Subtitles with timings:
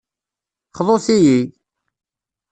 [0.77, 1.37] Xḍut-yi!